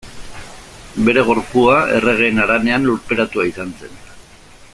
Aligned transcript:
Bere 1.09 1.23
gorpua, 1.27 1.75
Erregeen 1.99 2.43
Haranean 2.47 2.91
lurperatua 2.91 3.47
izan 3.53 3.77
zen. 3.83 3.99